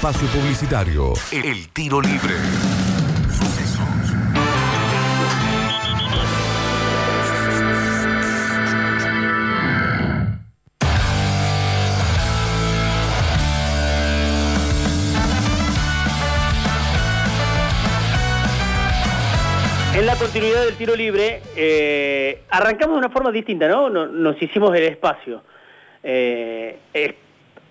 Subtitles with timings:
[0.00, 1.12] espacio publicitario.
[1.30, 2.32] El tiro libre.
[19.94, 23.90] En la continuidad del tiro libre, eh, arrancamos de una forma distinta, ¿no?
[23.90, 25.44] Nos hicimos el espacio.
[26.02, 26.78] Eh,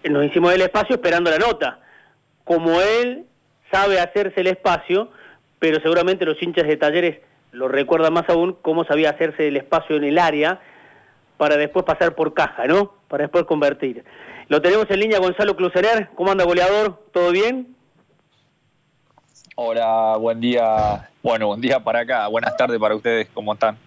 [0.04, 1.89] nos hicimos el espacio esperando la nota.
[2.50, 3.28] Como él
[3.72, 5.12] sabe hacerse el espacio,
[5.60, 7.20] pero seguramente los hinchas de talleres
[7.52, 10.60] lo recuerdan más aún cómo sabía hacerse el espacio en el área
[11.38, 12.96] para después pasar por caja, ¿no?
[13.08, 14.04] Para después convertir.
[14.48, 16.10] Lo tenemos en línea Gonzalo Cluserer.
[16.16, 17.00] ¿Cómo anda, goleador?
[17.14, 17.76] ¿Todo bien?
[19.54, 21.08] Hola, buen día.
[21.22, 22.28] Bueno, buen día para acá.
[22.30, 23.28] Buenas tardes para ustedes.
[23.32, 23.78] ¿Cómo están?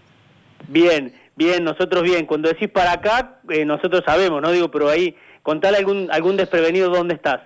[0.68, 2.26] Bien, bien, nosotros bien.
[2.26, 4.52] Cuando decís para acá, eh, nosotros sabemos, ¿no?
[4.52, 7.40] Digo, pero ahí, contale algún, algún desprevenido dónde estás.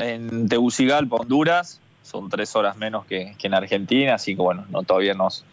[0.00, 1.80] En Tegucigalpa, Honduras.
[2.02, 5.44] Son tres horas menos que, en Argentina, así que bueno, no todavía nos.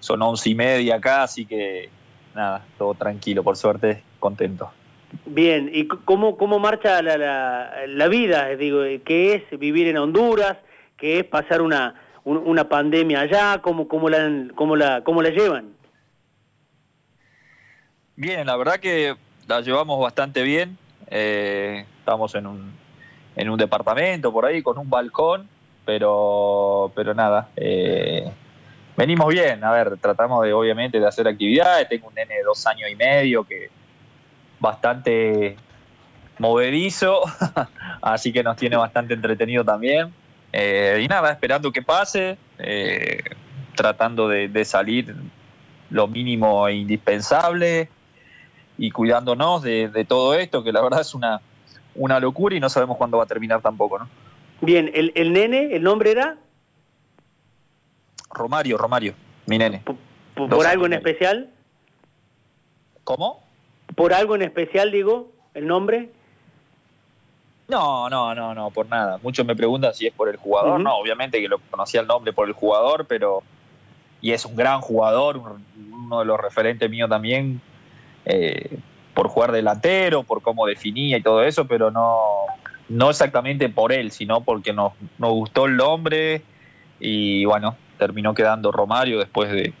[0.00, 1.90] Son once y media acá, así que
[2.34, 4.70] nada, todo tranquilo, por suerte, contento.
[5.26, 8.48] Bien, ¿y cómo, cómo marcha la, la, vida?
[8.56, 10.56] Digo, ¿qué es vivir en Honduras?
[10.96, 13.60] ¿Qué es pasar una, una pandemia allá?
[13.60, 15.74] ¿Cómo, cómo, la, cómo, la, ¿Cómo la llevan?
[18.16, 19.14] Bien, la verdad que
[19.46, 20.78] la llevamos bastante bien.
[21.10, 22.72] Eh, estamos en un,
[23.36, 25.48] en un departamento por ahí con un balcón,
[25.84, 27.48] pero, pero nada.
[27.56, 28.30] Eh,
[28.96, 31.88] venimos bien, a ver, tratamos de obviamente de hacer actividades.
[31.88, 33.70] Tengo un nene de dos años y medio que
[34.60, 35.56] bastante
[36.38, 37.22] movedizo,
[38.02, 40.12] así que nos tiene bastante entretenido también.
[40.52, 43.22] Eh, y nada, esperando que pase, eh,
[43.74, 45.14] tratando de, salir
[45.90, 47.88] lo mínimo e indispensable
[48.78, 51.40] y cuidándonos de, todo esto, que la verdad es una,
[51.94, 54.08] una locura y no sabemos cuándo va a terminar tampoco, ¿no?
[54.60, 56.38] Bien, ¿el, el nene, el nombre era?
[58.32, 59.14] Romario, Romario,
[59.46, 59.82] mi nene.
[60.34, 61.50] ¿Por, algo en especial?
[63.04, 63.42] ¿Cómo?
[63.94, 66.10] ¿Por algo en especial, digo, el nombre?
[67.68, 69.18] No, no, no, no, por nada.
[69.22, 70.80] Muchos me preguntan si es por el jugador.
[70.80, 73.42] No, obviamente que lo conocía el nombre por el jugador, pero.
[74.20, 75.56] Y es un gran jugador,
[75.90, 77.60] uno de los referentes míos también,
[78.24, 78.78] eh,
[79.14, 82.18] por jugar delantero, por cómo definía y todo eso, pero no,
[82.88, 86.42] no exactamente por él, sino porque nos, nos gustó el nombre
[87.00, 89.72] y bueno, terminó quedando Romario después de,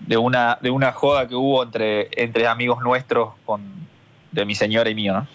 [0.00, 3.62] de una, de una joda que hubo entre, entre amigos nuestros con,
[4.32, 5.26] de mi señora y mío, ¿no?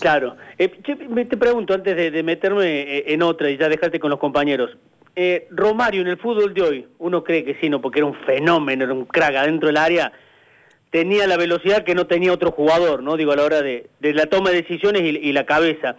[0.00, 0.36] Claro.
[0.58, 4.76] Eh, te pregunto, antes de, meterme eh, en otra y ya dejarte con los compañeros,
[5.16, 8.14] eh, Romario en el fútbol de hoy, uno cree que sí, no, porque era un
[8.26, 10.12] fenómeno, era un crack adentro del área,
[10.94, 13.16] tenía la velocidad que no tenía otro jugador, ¿no?
[13.16, 15.96] Digo, a la hora de, la toma de decisiones y, la cabeza.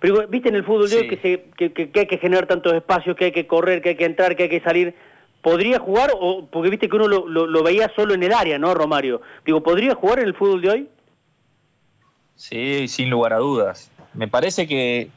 [0.00, 2.72] Pero viste en el fútbol de hoy que, se, que, que hay que generar tantos
[2.72, 4.94] espacios, que hay que correr, que hay que entrar, que hay que salir
[5.42, 9.20] podría jugar, o porque viste que uno lo, veía solo en el área, ¿no, Romario?
[9.44, 10.88] Digo, ¿podría jugar en el fútbol de hoy?
[12.34, 13.90] Sí, sin lugar a dudas.
[14.14, 15.10] Me parece que,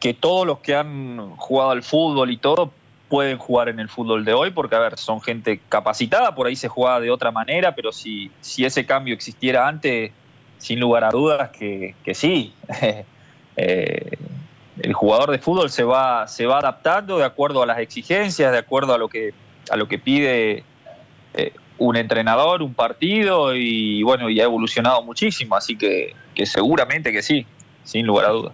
[0.00, 2.72] que todos los que han jugado al fútbol y todo
[3.08, 6.56] pueden jugar en el fútbol de hoy, porque, a ver, son gente capacitada, por ahí
[6.56, 10.12] se juega de otra manera, pero si, si ese cambio existiera antes,
[10.58, 12.54] sin lugar a dudas que, que sí.
[13.56, 14.10] eh,
[14.80, 18.58] el jugador de fútbol se va, se va adaptando de acuerdo a las exigencias, de
[18.58, 19.32] acuerdo a lo que,
[19.70, 20.64] a lo que pide
[21.34, 27.12] eh, un entrenador, un partido, y bueno, y ha evolucionado muchísimo, así que, que seguramente
[27.12, 27.46] que sí,
[27.84, 28.52] sin lugar a dudas.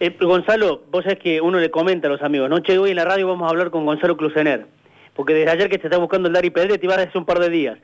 [0.00, 3.04] Eh, Gonzalo, vos sabés que uno le comenta a los amigos, noche hoy en la
[3.04, 4.66] radio vamos a hablar con Gonzalo Clusener,
[5.14, 7.26] porque desde ayer que te está buscando el Dari Pedre te iba a hace un
[7.26, 7.78] par de días.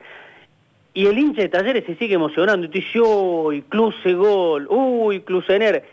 [0.95, 5.21] Y el hincha de Talleres se sigue emocionando, y te dice, uy, Cluse gol, uy,
[5.21, 5.85] Clusener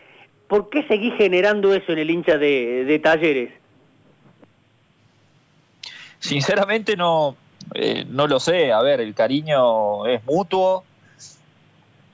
[0.49, 3.51] ¿Por qué seguís generando eso en el hincha de, talleres?
[6.19, 7.37] Sinceramente no,
[7.75, 8.73] eh, no lo sé.
[8.73, 10.85] A ver, el cariño es mutuo.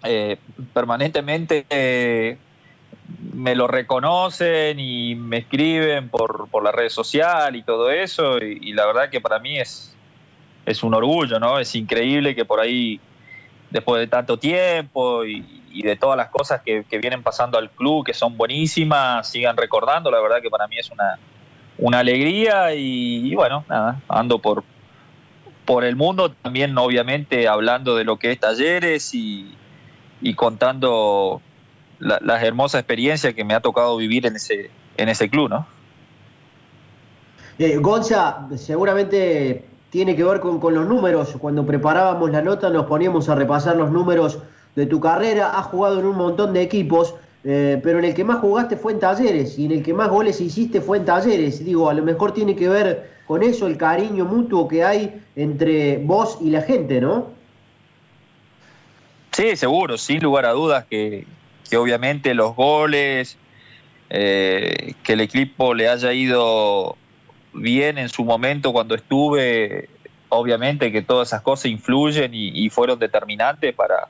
[0.02, 0.38] Eh,
[0.72, 1.66] permanentemente
[3.40, 8.38] me lo reconocen y me escriben por, por la red social y todo eso.
[8.38, 9.96] Y, la verdad que para mí es,
[10.66, 11.58] es un orgullo, ¿no?
[11.58, 13.00] Es increíble que por ahí,
[13.70, 18.12] después de tanto tiempo y, de todas las cosas que, vienen pasando al club, que
[18.12, 20.10] son buenísimas, sigan recordando.
[20.10, 21.18] La verdad que para mí es una,
[21.78, 24.64] una alegría y, bueno, nada, ando por,
[25.64, 29.56] por el mundo también, obviamente, hablando de lo que es talleres y,
[30.36, 31.40] contando
[32.00, 35.66] las hermosas experiencias que me ha tocado vivir en ese, en ese club, ¿no?
[37.58, 41.36] Eh, Gonza, seguramente tiene que ver con, con los números.
[41.38, 44.38] Cuando preparábamos la nota nos poníamos a repasar los números
[44.74, 47.14] de tu carrera, has jugado en un montón de equipos,
[47.44, 50.08] eh, pero en el que más jugaste fue en Talleres y en el que más
[50.08, 51.62] goles hiciste fue en Talleres.
[51.62, 55.98] Digo, a lo mejor tiene que ver con eso el cariño mutuo que hay entre
[55.98, 57.26] vos y la gente, ¿no?
[59.32, 61.26] Sí, seguro, sin lugar a dudas que,
[61.76, 63.36] obviamente los goles,
[64.08, 66.96] eh, que el equipo le haya ido
[67.52, 69.88] bien en su momento cuando estuve,
[70.28, 74.08] obviamente que todas esas cosas influyen y fueron determinantes para,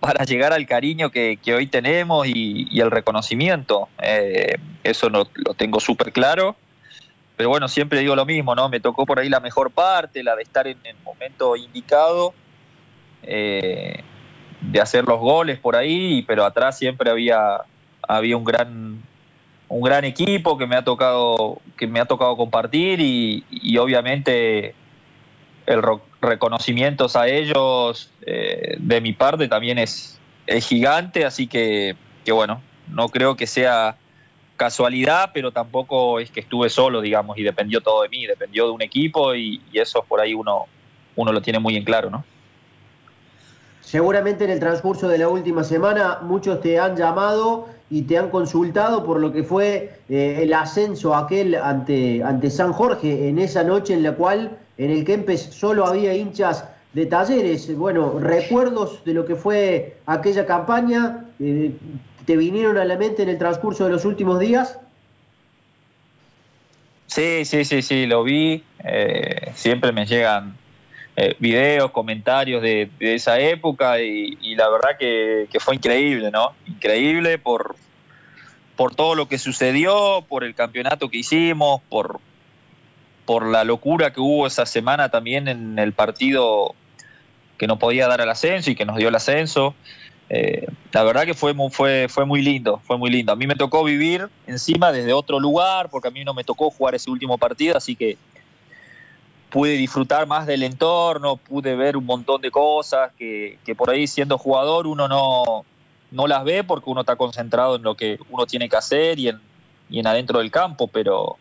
[0.00, 3.88] para llegar al cariño que, hoy tenemos y, el reconocimiento.
[4.00, 6.56] Eh, eso lo tengo súper claro.
[7.36, 8.68] Pero bueno, siempre digo lo mismo, ¿no?
[8.68, 12.34] Me tocó por ahí la mejor parte, la de estar en el momento indicado,
[13.22, 14.02] eh,
[14.60, 17.62] de hacer los goles por ahí, pero atrás siempre había,
[18.06, 19.02] había un gran
[19.70, 24.74] un gran equipo que me ha tocado que me ha tocado compartir y, y obviamente
[25.68, 25.82] el
[26.20, 30.14] reconocimientos a ellos eh, de mi parte también es,
[30.62, 31.94] gigante, así que,
[32.26, 33.98] bueno, no creo que sea
[34.56, 38.70] casualidad, pero tampoco es que estuve solo, digamos, y dependió todo de mí, dependió de
[38.70, 40.64] un equipo y, eso por ahí uno,
[41.16, 42.24] uno lo tiene muy en claro, ¿no?
[43.88, 48.28] Seguramente en el transcurso de la última semana muchos te han llamado y te han
[48.28, 53.64] consultado por lo que fue eh, el ascenso aquel ante, ante San Jorge en esa
[53.64, 57.74] noche en la cual en el Kempes solo había hinchas de talleres.
[57.78, 61.72] Bueno, recuerdos de lo que fue aquella campaña, eh,
[62.26, 64.78] ¿te vinieron a la mente en el transcurso de los últimos días?
[67.06, 68.62] Sí, sí, sí, sí, lo vi.
[68.84, 70.58] Eh, siempre me llegan
[71.20, 76.52] eh, videos, comentarios de, esa época y, la verdad que, fue increíble, ¿no?
[76.64, 77.74] Increíble por,
[78.76, 82.20] por todo lo que sucedió, por el campeonato que hicimos, por,
[83.24, 86.76] por la locura que hubo esa semana también en el partido
[87.56, 89.74] que no podía dar el ascenso y que nos dio el ascenso.
[90.30, 93.32] Eh, la verdad que fue muy, fue, fue muy lindo, fue muy lindo.
[93.32, 96.70] A mí me tocó vivir encima desde otro lugar, porque a mí no me tocó
[96.70, 98.18] jugar ese último partido, así que
[99.50, 104.38] pude disfrutar más del entorno, pude ver un montón de cosas que, por ahí siendo
[104.38, 105.64] jugador uno no,
[106.10, 109.28] no las ve porque uno está concentrado en lo que uno tiene que hacer y
[109.28, 109.40] en,
[109.88, 111.36] y en adentro del campo, pero,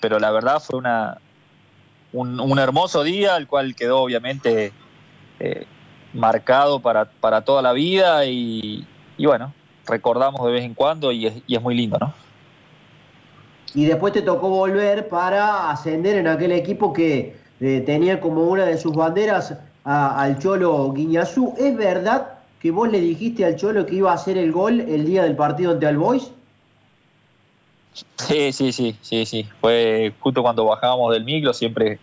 [0.00, 1.18] pero la verdad fue una,
[2.12, 4.72] un, hermoso día, el cual quedó obviamente
[5.40, 5.66] eh,
[6.12, 8.86] marcado para, para, toda la vida y,
[9.18, 9.52] bueno,
[9.86, 12.14] recordamos de vez en cuando y es, muy lindo, ¿no?
[13.74, 18.66] Y después te tocó volver para ascender en aquel equipo que eh, tenía como una
[18.66, 19.54] de sus banderas
[19.84, 21.54] al Cholo Guiñazú.
[21.58, 25.06] ¿Es verdad que vos le dijiste al Cholo que iba a hacer el gol el
[25.06, 26.30] día del partido ante Albois?
[28.16, 29.48] Sí, sí, sí, sí, sí.
[29.60, 31.98] Fue justo cuando bajábamos del micro, siempre,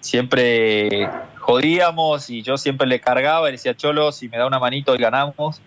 [0.00, 1.08] siempre
[1.38, 4.98] jodíamos y yo siempre le cargaba y decía, Cholo, si me da una manito y
[4.98, 5.60] ganamos.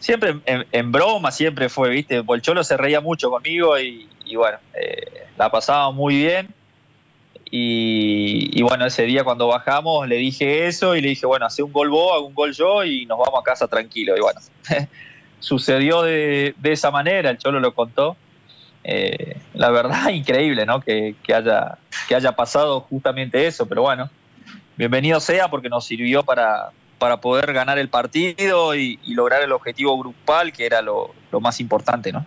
[0.00, 2.22] Siempre en, broma, siempre fue, ¿viste?
[2.26, 6.54] el Cholo se reía mucho conmigo y, bueno, eh, la pasaba muy bien.
[7.50, 11.72] Y, bueno, ese día cuando bajamos le dije eso y le dije, bueno, hace un
[11.72, 14.16] gol vos, hago un gol yo y nos vamos a casa tranquilo.
[14.16, 14.40] Y bueno,
[15.40, 18.16] sucedió de, esa manera, el Cholo lo contó.
[18.84, 20.80] Eh, la verdad, increíble, ¿no?
[20.80, 21.78] Que, haya,
[22.08, 24.10] que haya pasado justamente eso, pero bueno,
[24.76, 29.98] bienvenido sea porque nos sirvió para, para poder ganar el partido y, lograr el objetivo
[29.98, 32.26] grupal, que era lo, más importante, ¿no?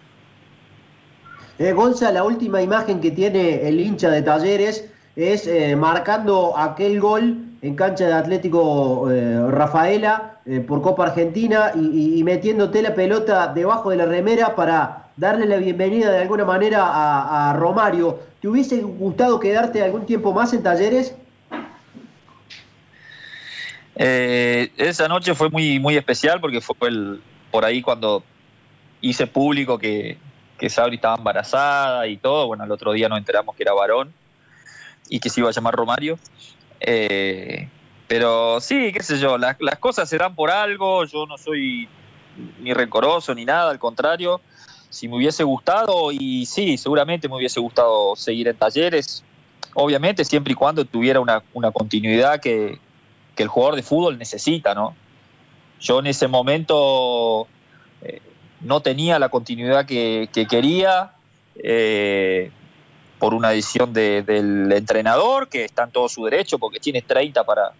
[1.59, 6.99] Eh, Gonza, la última imagen que tiene el hincha de Talleres es eh, marcando aquel
[6.99, 13.91] gol en cancha de Atlético eh, Rafaela por Copa Argentina y, metiéndote la pelota debajo
[13.91, 18.19] de la remera para darle la bienvenida de alguna manera a, Romario.
[18.41, 21.13] ¿Te hubiese gustado quedarte algún tiempo más en talleres?
[23.95, 27.21] Eh, esa noche fue muy, muy especial porque fue el,
[27.51, 28.23] por ahí cuando
[29.01, 30.17] hice público que,
[30.57, 32.47] que Sabri estaba embarazada y todo.
[32.47, 34.13] Bueno, el otro día nos enteramos que era varón
[35.09, 36.17] y que se iba a llamar Romario.
[36.79, 37.67] Eh,
[38.07, 41.05] pero sí, qué sé yo, las, cosas se dan por algo.
[41.05, 41.87] Yo no soy
[42.59, 44.41] ni rencoroso ni nada, al contrario
[44.91, 49.23] si me hubiese gustado, y sí, seguramente me hubiese gustado seguir en talleres,
[49.73, 52.77] obviamente siempre y cuando tuviera una, continuidad que,
[53.37, 54.95] el jugador de fútbol necesita, ¿no?
[55.79, 57.47] Yo en ese momento
[58.01, 58.21] eh,
[58.61, 61.13] no tenía la continuidad que, quería
[61.55, 62.51] eh,
[63.17, 67.71] por una decisión del entrenador, que está en todo su derecho porque tiene 30 para,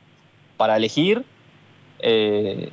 [0.58, 1.24] para elegir.
[2.00, 2.72] Eh,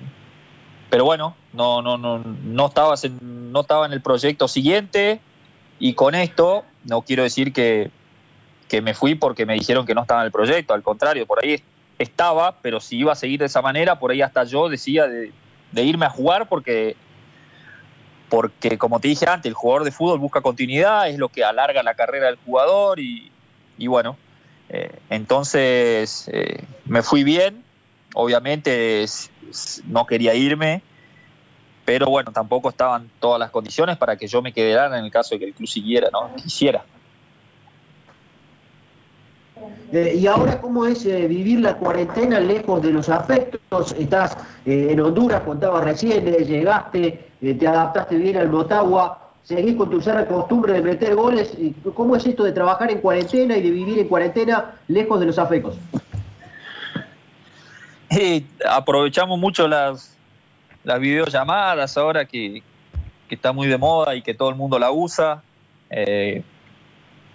[0.91, 5.21] pero bueno, no, no, no, no, no estaba en el proyecto siguiente
[5.79, 7.91] y con esto no quiero decir que,
[8.83, 11.63] me fui porque me dijeron que no estaba en el proyecto, al contrario, por ahí
[11.99, 15.33] estaba, pero si iba a seguir de esa manera, por ahí hasta yo decía de,
[15.83, 16.97] irme a jugar porque,
[18.29, 21.83] porque como te dije antes, el jugador de fútbol busca continuidad, es lo que alarga
[21.83, 23.31] la carrera del jugador y,
[23.87, 24.17] bueno,
[24.69, 27.65] eh, entonces eh, me fui bien,
[28.15, 29.05] obviamente
[29.87, 30.83] no quería irme,
[31.85, 35.35] pero bueno, tampoco estaban todas las condiciones para que yo me quedara en el caso
[35.35, 36.35] de que el club siguiera, ¿no?
[36.37, 36.85] quisiera.
[39.91, 43.95] Eh, ¿Y ahora cómo es eh, vivir la cuarentena lejos de los afectos?
[43.99, 44.37] Estás
[44.67, 50.27] eh, en Honduras, contabas recién, llegaste, te adaptaste bien al Motagua, seguís con tu sana
[50.27, 51.57] costumbre de meter goles.
[51.95, 55.39] ¿Cómo es esto de trabajar en cuarentena y de vivir en cuarentena lejos de los
[55.39, 55.77] afectos?
[58.69, 60.15] aprovechamos mucho las,
[60.85, 62.63] las videollamadas ahora que,
[63.27, 65.43] que, está muy de moda y que todo el mundo la usa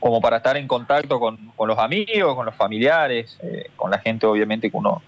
[0.04, 4.26] como para estar en contacto con, los amigos, con los familiares, eh, con la gente
[4.26, 5.02] obviamente que uno,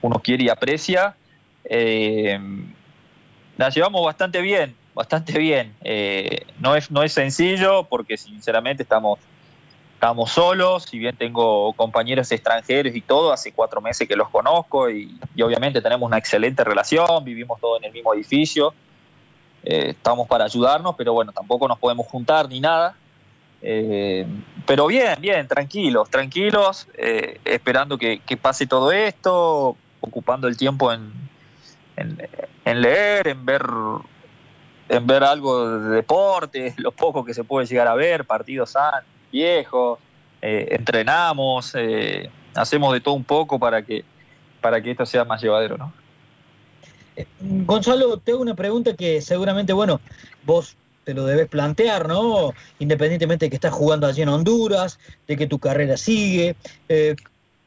[0.00, 1.14] uno quiere y aprecia.
[1.66, 2.40] Eh,
[3.58, 5.74] la llevamos bastante bien, bastante bien.
[5.84, 9.18] Eh, no, es, no es sencillo porque sinceramente estamos,
[9.96, 14.88] estamos solos, si bien tengo compañeros extranjeros y todo, hace cuatro meses que los conozco
[14.88, 18.72] y, y obviamente tenemos una excelente relación, vivimos todos en el mismo edificio.
[19.62, 22.96] estamos para ayudarnos, pero bueno, tampoco nos podemos juntar ni nada.
[23.64, 24.26] Eh,
[24.66, 31.12] pero bien, bien, tranquilos, tranquilos, eh, esperando que, pase todo esto, ocupando el tiempo en,
[31.96, 33.62] en, leer, en ver,
[34.88, 38.74] en ver algo de deporte, lo poco que se puede llegar a ver, partidos
[39.30, 40.00] viejos,
[40.42, 41.74] eh, entrenamos,
[42.54, 44.04] hacemos de todo un poco para que,
[44.60, 45.92] para que esto sea más llevadero, ¿no?
[47.40, 50.00] Gonzalo, tengo una pregunta que seguramente, bueno,
[50.44, 52.52] vos te lo debes plantear, ¿no?
[52.78, 56.56] Independientemente de que estás jugando allí en Honduras, de que tu carrera sigue.
[56.88, 57.16] Eh,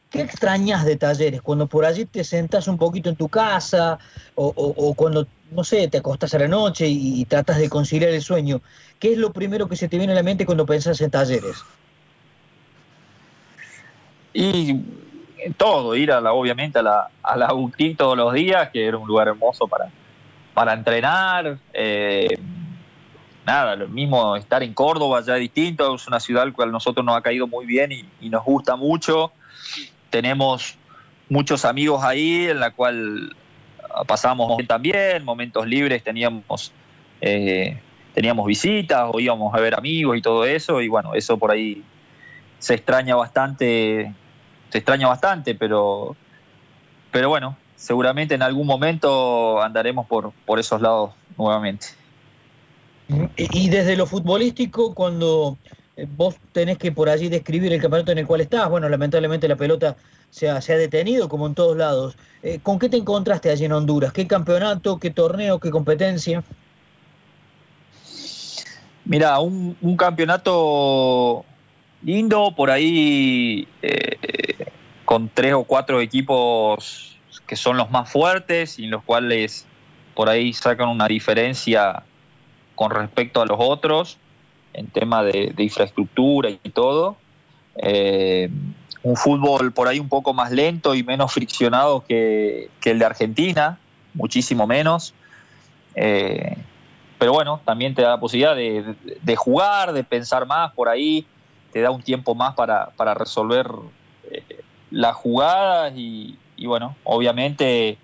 [0.10, 1.42] ¿Qué extrañas de talleres?
[1.42, 4.00] Cuando por allí te sentas un poquito en tu casa
[4.36, 8.62] o, cuando, no sé, te acostas a la noche y, tratas de conciliar el sueño.
[8.98, 11.58] ¿Qué es lo primero que se te viene a la mente cuando pensás en talleres?
[14.34, 14.80] Y
[15.58, 18.98] todo, ir a la, obviamente a la, a la UTI todos los días, que era
[18.98, 19.90] un lugar hermoso para,
[20.54, 21.58] para entrenar.
[21.74, 22.38] Eh,
[23.46, 27.06] nada, lo mismo estar en Córdoba ya es distinto, es una ciudad que a nosotros
[27.06, 29.32] nos ha caído muy bien y, nos gusta mucho.
[30.10, 30.76] Tenemos
[31.30, 33.36] muchos amigos ahí en la cual
[34.08, 36.74] pasamos también, momentos libres teníamos
[37.22, 37.80] eh,
[38.14, 41.84] teníamos visitas o íbamos a ver amigos y todo eso y bueno, eso por ahí
[42.60, 44.14] se extraña bastante,
[44.70, 46.16] se extraña bastante, pero
[47.12, 51.88] pero bueno, seguramente en algún momento andaremos por, por esos lados nuevamente.
[53.38, 55.58] Y desde lo futbolístico, cuando
[55.96, 59.48] eh, vos tenés que por allí describir el campeonato en el cual estás, bueno, lamentablemente
[59.48, 59.96] la pelota
[60.30, 62.18] se ha, detenido como en todos lados.
[62.44, 64.12] Eh, ¿Con qué te encontraste allí en Honduras?
[64.12, 66.44] ¿Qué campeonato, qué torneo, qué competencia?
[69.06, 71.46] Mira, un, campeonato
[72.02, 74.66] lindo, por ahí eh,
[75.06, 79.66] con tres o cuatro equipos que son los más fuertes y en los cuales
[80.16, 82.04] por ahí sacan una diferencia
[82.76, 84.18] con respecto a los otros
[84.74, 87.16] en tema de, infraestructura y todo.
[87.78, 88.50] Eh,
[89.04, 93.80] un fútbol por ahí un poco más lento y menos friccionado que, el de Argentina,
[94.14, 95.14] muchísimo menos.
[95.96, 96.58] Eh,
[97.18, 101.26] pero bueno, también te da la posibilidad de, jugar, de pensar más por ahí,
[101.72, 103.68] te da un tiempo más para, resolver
[104.32, 104.44] eh,
[104.92, 107.98] las jugadas y, bueno, obviamente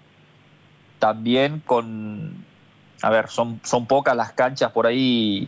[0.99, 2.45] también con,
[3.01, 5.47] a ver, son, son pocas las canchas por ahí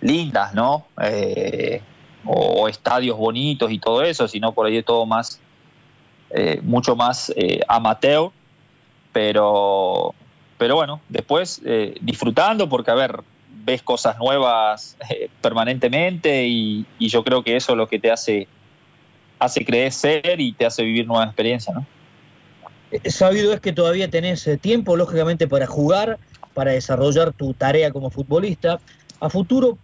[0.00, 0.86] lindas, ¿no?
[1.02, 1.82] Eh,
[2.24, 5.40] o, estadios bonitos y todo eso, sino por ahí es todo más,
[6.30, 8.30] eh, mucho más eh, amateur,
[9.12, 10.14] pero,
[10.58, 11.62] pero bueno, después
[12.00, 13.20] disfrutando porque, a ver,
[13.64, 14.96] ves cosas nuevas
[15.40, 18.46] permanentemente y, y, yo creo que eso es lo que te hace,
[19.38, 21.86] hace crecer y te hace vivir nuevas experiencias, ¿no?
[22.90, 26.18] Eh, sabido es que todavía tenés eh, tiempo, lógicamente, para jugar,
[26.54, 28.80] para desarrollar tu tarea como futbolista.
[29.20, 29.78] A futuro,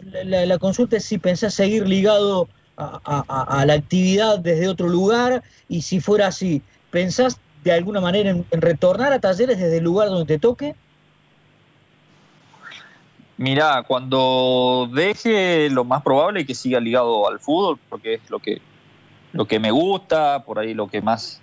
[0.00, 6.00] la, consulta es si pensás seguir ligado a, la actividad desde otro lugar y si
[6.00, 10.40] fuera así, ¿pensás de alguna manera en, retornar a talleres desde el lugar donde te
[10.40, 10.74] toque?
[13.36, 18.38] Mirá, cuando deje, lo más probable es que siga ligado al fútbol, porque es lo
[18.38, 18.62] que,
[19.32, 21.41] lo que me gusta, por ahí lo que más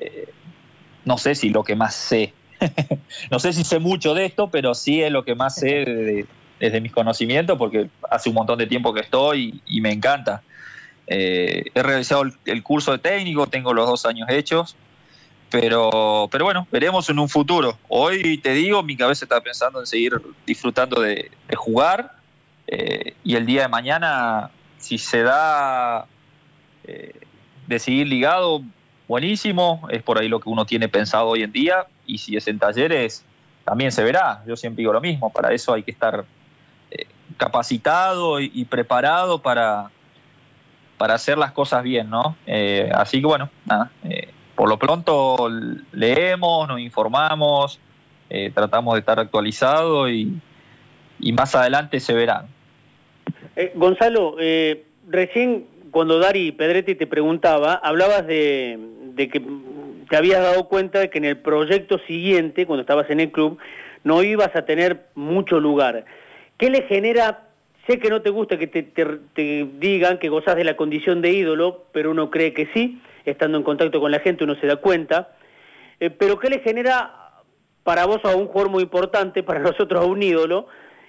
[0.00, 0.28] eh,
[1.04, 2.32] no sé si lo que más sé.
[3.30, 6.26] no sé si sé mucho de esto, pero sí es lo que más sé
[6.60, 10.42] desde mis conocimientos, porque hace un montón de tiempo que estoy y, me encanta.
[11.06, 14.76] Eh, he realizado el, curso de técnico, tengo los dos años hechos,
[15.50, 17.76] pero, pero bueno, veremos en un futuro.
[17.88, 22.12] Hoy te digo, mi cabeza está pensando en seguir disfrutando de, jugar
[22.66, 26.06] eh, y el día de mañana, si se da
[26.84, 27.12] eh,
[27.66, 28.62] de seguir ligado,
[29.08, 32.46] buenísimo, es por ahí lo que uno tiene pensado hoy en día y si es
[32.48, 33.24] en talleres,
[33.64, 34.42] también se verá.
[34.46, 36.24] Yo siempre digo lo mismo, para eso hay que estar
[36.90, 37.06] eh,
[37.36, 39.90] capacitado y, preparado para,
[40.98, 42.36] para hacer las cosas bien, ¿no?
[42.92, 43.90] así que bueno, nada
[44.54, 45.48] por lo pronto
[45.92, 47.80] leemos, nos informamos,
[48.30, 50.40] eh, tratamos de estar actualizados y,
[51.32, 52.46] más adelante se verán.
[53.56, 58.78] Eh, Gonzalo, eh, recién cuando Dari Pedretti te preguntaba, hablabas de,
[59.14, 59.42] de, que
[60.08, 63.58] te habías dado cuenta de que en el proyecto siguiente, cuando estabas en el club,
[64.02, 66.04] no ibas a tener mucho lugar.
[66.58, 67.44] ¿Qué le genera
[67.86, 71.84] Sé que no te gusta que te, digan que gozas de la condición de ídolo,
[71.92, 75.36] pero uno cree que sí, estando en contacto con la gente uno se da cuenta.
[76.00, 77.42] Eh, pero ¿qué le genera
[77.82, 80.66] para vos a un jugador muy importante, para nosotros a un ídolo,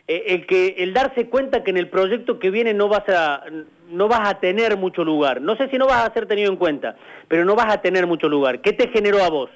[0.08, 3.46] eh, el que el darse cuenta que en el proyecto que viene no vas a
[3.90, 5.42] no vas a tener mucho lugar.
[5.42, 6.96] No sé si no vas a ser tenido en cuenta,
[7.28, 8.62] pero no vas a tener mucho lugar.
[8.62, 9.50] ¿Qué te generó a vos?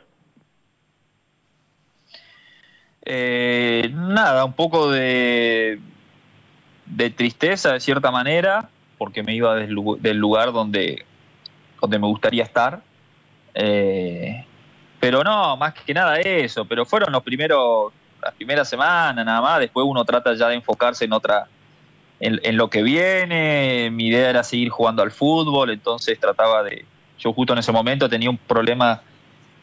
[3.06, 5.80] Eh, nada, un poco de
[6.90, 11.06] de tristeza de cierta manera, porque me iba del, lugar donde,
[11.80, 12.82] donde me gustaría estar.
[13.54, 14.46] Eh,
[15.00, 19.60] pero no, más que nada eso, pero fueron los primeros, las primeras semanas nada más,
[19.60, 21.48] después uno trata ya de enfocarse en otra,
[22.20, 26.86] en, lo que viene, mi idea era seguir jugando al fútbol, entonces trataba de,
[27.18, 29.02] yo justo en ese momento tenía un problema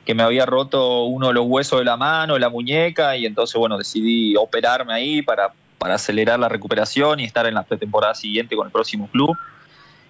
[0.05, 3.27] que me había roto uno de los huesos de la mano, de la muñeca, y
[3.27, 8.15] entonces bueno, decidí operarme ahí para para acelerar la recuperación y estar en la pretemporada
[8.15, 9.37] siguiente con el próximo club.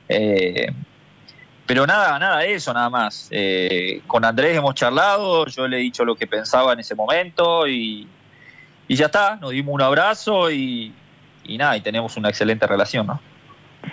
[0.08, 0.72] Eh,
[1.66, 3.28] pero nada, nada de eso, nada más.
[3.30, 7.66] Eh, con Andrés hemos charlado, yo le he dicho lo que pensaba en ese momento
[7.66, 8.06] y,
[8.88, 10.92] ya está, nos dimos un abrazo y,
[11.58, 13.20] nada, y tenemos una excelente relación, ¿no?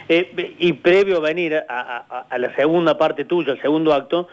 [0.09, 4.27] Eh, y previo a venir a, la segunda parte tuya, el segundo acto,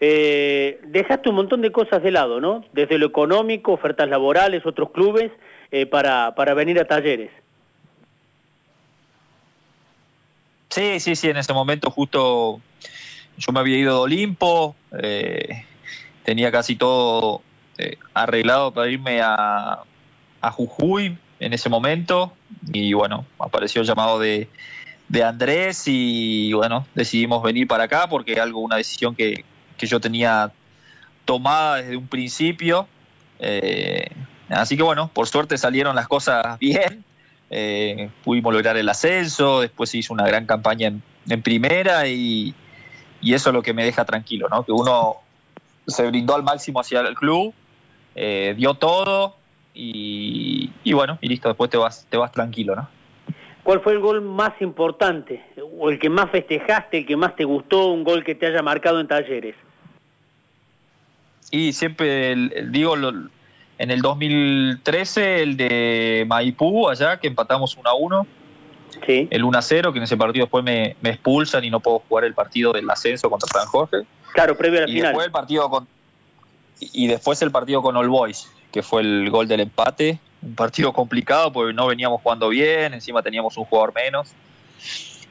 [0.00, 2.64] dejaste un montón de cosas de lado, ¿no?
[2.72, 5.30] Desde lo económico, ofertas laborales, otros clubes,
[5.76, 7.32] eh, para, para venir a talleres.
[10.68, 12.60] Sí, sí, sí, en ese momento justo
[13.36, 15.64] yo me había ido de Olimpo, eh,
[16.22, 17.42] tenía casi todo
[17.78, 19.80] eh, arreglado para irme a,
[20.40, 22.32] a, Jujuy en ese momento
[22.72, 24.48] y bueno, apareció el llamado de,
[25.08, 29.44] de Andrés y bueno, decidimos venir para acá porque algo, una decisión que,
[29.76, 30.52] que yo tenía
[31.24, 32.86] tomada desde un principio.
[33.38, 34.06] Eh,
[34.48, 37.04] Así que bueno, por suerte salieron las cosas bien.
[37.50, 40.92] Eh, pudimos lograr el ascenso, después se hizo una gran campaña
[41.28, 42.54] en, primera y,
[43.22, 44.64] eso es lo que me deja tranquilo, ¿no?
[44.64, 45.16] Que uno
[45.86, 47.54] se brindó al máximo hacia el club,
[48.16, 49.36] eh, dio todo
[49.74, 52.88] y, bueno, y listo, después te vas, te vas tranquilo, ¿no?
[53.64, 55.42] ¿Cuál fue el gol más importante
[55.78, 58.62] o el que más festejaste, el que más te gustó, un gol que te haya
[58.62, 59.56] marcado en talleres?
[61.50, 63.12] Y siempre digo, lo,
[63.78, 68.26] en el 2013, el de Maipú, allá, que empatamos 1 a 1.
[69.06, 69.28] Sí.
[69.30, 72.24] El 1 a 0, que en ese partido después me, expulsan y no puedo jugar
[72.24, 73.98] el partido del ascenso contra San Jorge.
[74.32, 75.08] Claro, previo a la y final.
[75.08, 75.88] Después el partido con,
[76.80, 80.18] y después el partido con All Boys, que fue el gol del empate.
[80.42, 84.32] Un partido complicado porque no veníamos jugando bien, encima teníamos un jugador menos.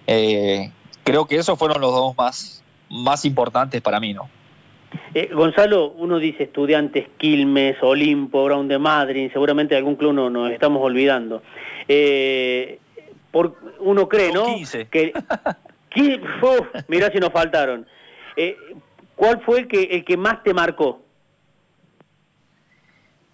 [0.07, 0.71] Eh,
[1.03, 4.29] creo que esos fueron los dos más, más importantes para mí, ¿no?
[5.13, 10.49] Eh, Gonzalo, uno dice estudiantes, Quilmes, Olimpo, Brown de Madrid, seguramente algún club no, nos
[10.49, 11.43] estamos olvidando.
[11.89, 12.79] Eh,
[13.29, 14.45] por, uno cree, ¿no?
[14.45, 14.87] 15.
[14.87, 15.11] Que,
[16.87, 17.85] mirá si nos faltaron.
[18.37, 18.55] Eh,
[19.17, 21.02] ¿Cuál fue el que, el que más te marcó?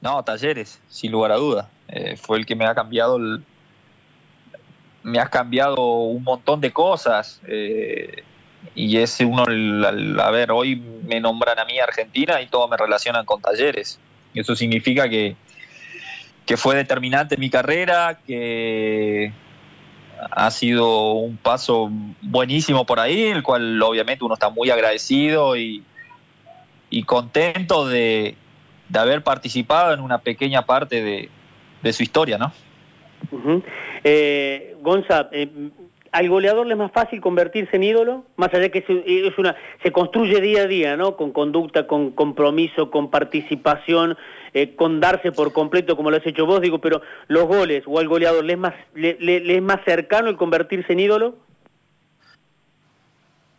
[0.02, 1.70] No, Talleres, sin lugar a duda.
[2.18, 3.20] fue el que me ha cambiado
[5.02, 7.42] me ha cambiado un montón de cosas
[8.76, 9.44] y es uno,
[10.22, 14.00] a ver, hoy me nombran a mí Argentina y todos me relacionan con talleres.
[14.34, 15.36] Eso significa que,
[16.46, 19.32] que fue determinante en mi carrera, que
[20.32, 21.90] ha sido un paso
[22.22, 25.84] buenísimo por ahí, el cual obviamente uno está muy agradecido y,
[26.90, 28.36] y contento de,
[28.90, 31.30] de, haber participado en una pequeña parte de,
[31.82, 32.52] de su historia, ¿no?
[34.04, 35.50] Eh, Gonza, eh,
[36.12, 39.56] al goleador le es más fácil convertirse en ídolo, más allá de que es una,
[39.84, 41.16] se construye día a día, ¿no?
[41.16, 44.18] Con conducta, con compromiso, con participación,
[44.54, 48.00] eh, con darse por completo, como lo has hecho vos, digo, pero los goles o
[48.00, 49.18] al goleador, ¿le es más, le,
[49.56, 51.36] es más cercano el convertirse en ídolo?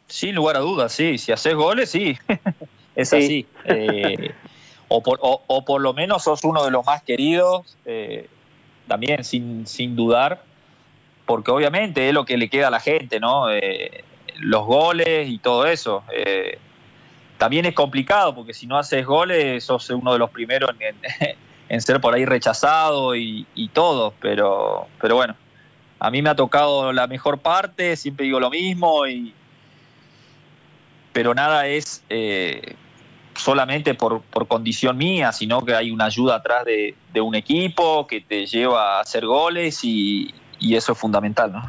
[0.07, 1.19] Sin lugar a dudas, sí.
[1.19, 2.19] Si haces goles, sí.
[2.97, 3.47] es así.
[4.91, 8.29] Eh, o, por, o, por lo menos sos uno de los más queridos, eh,
[8.89, 10.43] también sin, sin dudar,
[11.27, 13.51] porque obviamente es lo que le queda a la gente, ¿no?
[13.51, 14.05] Eh,
[14.39, 16.03] los goles y todo eso.
[17.39, 20.71] también es complicado, porque si no haces goles, sos uno de los primeros
[21.69, 25.37] en, ser por ahí rechazado y, todo, pero, pero bueno,
[26.01, 29.33] a mí me ha tocado la mejor parte, siempre digo lo mismo, y,
[31.13, 32.75] pero nada es eh,
[33.35, 38.47] solamente por, condición mía, sino que hay una ayuda atrás de, un equipo que te
[38.47, 41.53] lleva a hacer goles y, eso es fundamental.
[41.53, 41.63] ¿no?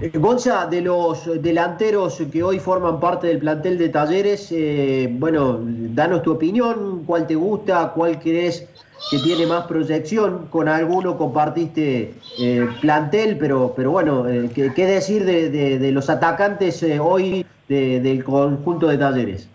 [0.00, 5.58] Eh, Gonza, de los delanteros que hoy forman parte del plantel de talleres, eh, bueno,
[5.60, 8.66] danos tu opinión, cuál te gusta, cuál crees
[9.10, 15.24] que tiene más proyección, con alguno compartiste eh, plantel, pero, pero bueno, eh, ¿qué, decir
[15.24, 19.48] de, los atacantes eh, hoy del conjunto de talleres?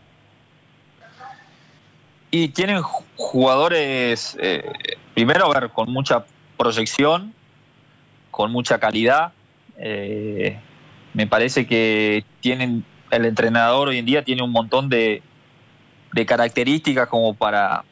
[2.32, 4.36] Y tienen jugadores,
[5.14, 6.26] primero, a ver, con mucha
[6.58, 7.34] proyección,
[8.32, 9.34] con mucha calidad.
[9.78, 15.22] me parece que tienen, el entrenador hoy en día tiene un montón de,
[16.12, 17.84] de características como para,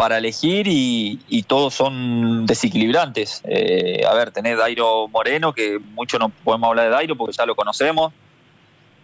[0.00, 3.42] para elegir y, todos son desequilibrantes.
[3.44, 7.44] Eh, a ver, tenés Dairo Moreno, que mucho no podemos hablar de Dairo porque ya
[7.44, 8.10] lo conocemos,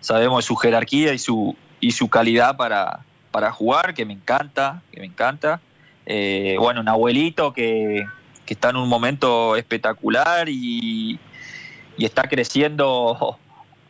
[0.01, 4.81] sabemos de su jerarquía y su, y su calidad para, para jugar, que me encanta,
[4.91, 5.61] que me encanta.
[6.07, 8.07] Eh, bueno, un abuelito que,
[8.47, 11.21] está en un momento espectacular y,
[11.99, 13.37] y está creciendo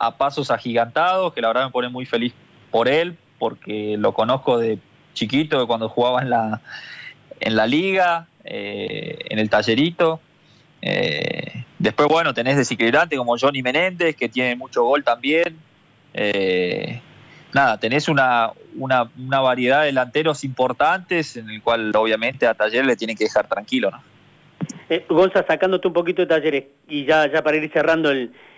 [0.01, 2.35] a pasos agigantados, que la verdad me pone muy feliz
[2.73, 4.81] por él, porque lo conozco de
[5.14, 6.61] chiquito, cuando jugaba en la,
[7.40, 10.20] en la liga, eh, en el tallerito.
[10.81, 15.57] Eh, después, bueno, tenés desequilibrante como Johnny Menéndez, que tiene mucho gol también.
[16.14, 17.01] Eh,
[17.53, 22.87] nada, tenés una, una, una, variedad de delanteros importantes en el cual obviamente a Taller
[22.87, 24.01] le tienen que dejar tranquilo, ¿no?
[25.09, 28.12] Gonza, sacándote un poquito de talleres y ya, ya para ir cerrando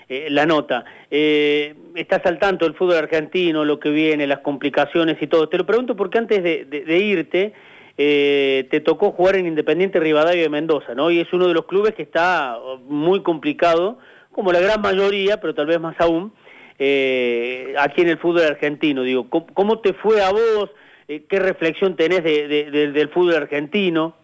[0.08, 5.48] la nota, estás al tanto del fútbol argentino, lo que viene, las complicaciones y todo.
[5.48, 7.54] Te lo pregunto porque antes de irte,
[8.00, 11.10] eh, te tocó jugar en Independiente Rivadavia de Mendoza, ¿no?
[11.10, 13.98] Y es uno de los clubes que está oh, muy complicado,
[14.30, 16.32] como la gran mayoría, pero tal vez más aún,
[16.78, 19.02] eh, aquí en el fútbol argentino.
[19.02, 20.70] Digo, ¿cómo, te fue a vos?
[21.08, 24.14] Eh, ¿Qué reflexión tenés del fútbol argentino?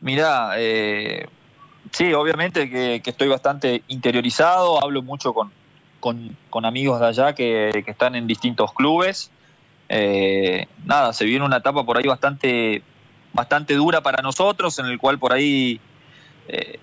[0.00, 0.56] Mirá,
[1.92, 5.52] sí, obviamente que, estoy bastante interiorizado, hablo mucho con,
[6.00, 9.30] con, amigos de allá que están en distintos clubes.
[9.92, 12.80] Eh, nada, se viene una etapa por ahí bastante,
[13.32, 15.80] bastante dura para nosotros, en el cual por ahí
[16.46, 16.78] eh,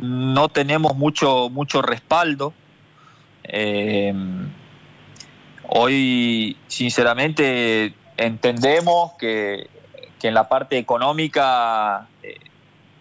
[0.00, 2.54] no tenemos mucho, mucho respaldo.
[3.42, 4.14] Eh,
[5.68, 9.68] hoy, sinceramente, entendemos que,
[10.22, 12.06] en la parte económica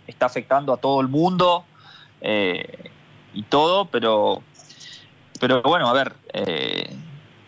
[0.05, 1.63] está afectando a todo el mundo
[2.21, 4.43] y todo, pero,
[5.39, 6.15] pero bueno, a ver,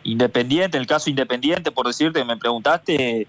[0.06, 3.28] Independiente, el caso Independiente, por decirte, me preguntaste,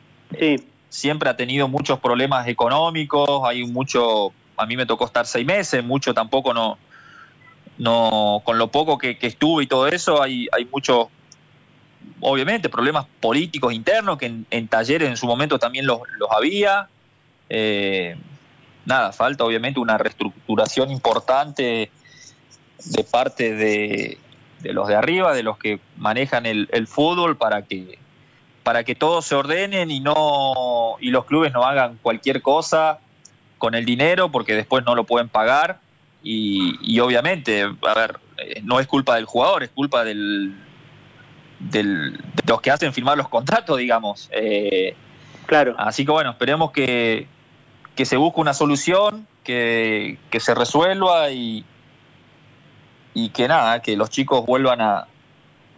[0.90, 5.82] siempre ha tenido muchos problemas económicos, hay mucho, a mí me tocó estar seis meses,
[5.82, 6.76] mucho tampoco no,
[7.78, 11.06] no con lo poco que, estuve y todo eso, hay, hay muchos,
[12.20, 16.88] obviamente, problemas políticos internos que en, talleres en su momento también los, había.
[17.48, 18.16] Eh,
[18.84, 21.90] nada, falta obviamente una reestructuración importante
[22.84, 24.18] de parte de,
[24.60, 27.98] de los de arriba, de los que manejan el, fútbol para que
[28.62, 32.98] para que todos se ordenen y no y los clubes no hagan cualquier cosa
[33.58, 35.80] con el dinero porque después no lo pueden pagar.
[36.28, 40.56] Y, obviamente a ver eh, no es culpa del jugador es culpa del,
[41.60, 44.28] del de los que hacen firmar los contratos digamos.
[44.32, 44.96] Eh,
[45.46, 45.76] claro.
[45.78, 47.28] así que bueno esperemos que,
[47.94, 51.64] que se busque una solución que, que se resuelva y,
[53.16, 55.06] y que nada, que los chicos vuelvan a,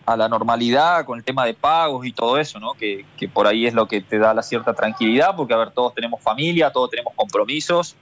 [0.05, 2.73] a la normalidad con el tema de pagos y todo eso, ¿no?
[2.75, 5.95] Que, por ahí es lo que te da la cierta tranquilidad, porque a ver, todos
[5.95, 7.95] tenemos familia, todos tenemos compromisos,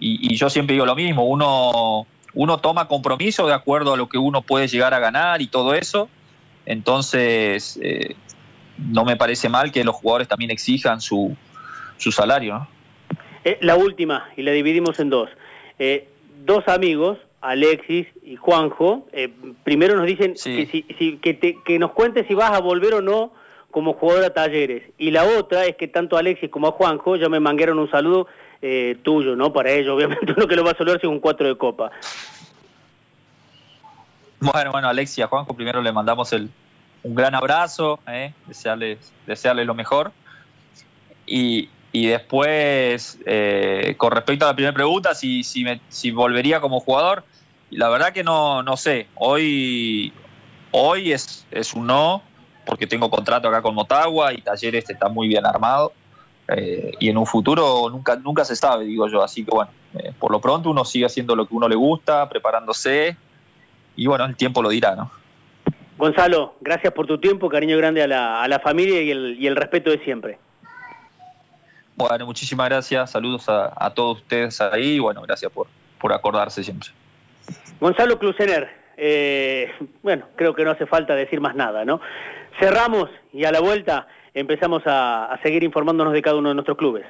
[0.00, 4.18] y, yo siempre digo lo mismo, uno, uno toma compromiso de acuerdo a lo que
[4.18, 6.08] uno puede llegar a ganar y todo eso,
[6.66, 8.16] entonces eh,
[8.78, 11.36] no me parece mal que los jugadores también exijan su,
[11.98, 12.68] su salario, ¿no?
[13.44, 15.30] Eh, la última, y la dividimos en dos.
[15.78, 16.08] Eh,
[16.44, 22.52] dos amigos Alexis y Juanjo, eh, primero nos dicen que, que, nos cuentes si vas
[22.52, 23.32] a volver o no
[23.70, 24.82] como jugador a talleres.
[24.98, 28.26] Y la otra es que tanto Alexis como a Juanjo ya me mangueron un saludo
[28.62, 29.52] eh, tuyo, ¿no?
[29.52, 31.90] Para ellos, obviamente uno que lo va a saludar si es un cuatro de copa.
[34.40, 36.50] Bueno, bueno, Alexia, Juanjo, primero le mandamos el,
[37.02, 38.32] un gran abrazo, ¿eh?
[38.46, 40.12] desearles, desearles lo mejor.
[41.26, 46.60] Y, y después, eh, con respecto a la primera pregunta, si, si, me, si volvería
[46.60, 47.24] como jugador,
[47.70, 49.06] la verdad que no, no sé.
[49.14, 50.12] Hoy,
[50.72, 52.20] hoy es, es un no,
[52.66, 55.94] porque tengo contrato acá con Motagua y Talleres está muy bien armado.
[56.48, 59.22] Eh, y en un futuro nunca, nunca se sabe, digo yo.
[59.22, 62.28] Así que bueno, eh, por lo pronto uno sigue haciendo lo que uno le gusta,
[62.28, 63.16] preparándose.
[63.96, 65.10] Y bueno, el tiempo lo dirá, ¿no?
[65.96, 69.46] Gonzalo, gracias por tu tiempo, cariño grande a la, a la familia y el, y
[69.46, 70.38] el respeto de siempre.
[71.96, 75.66] Bueno, muchísimas gracias, saludos a, a todos ustedes ahí bueno, gracias por,
[75.98, 76.90] por acordarse siempre.
[77.80, 79.70] Gonzalo Clusener, eh,
[80.02, 82.00] bueno, creo que no hace falta decir más nada, ¿no?
[82.58, 86.78] Cerramos y a la vuelta empezamos a, a seguir informándonos de cada uno de nuestros
[86.78, 87.04] clubes.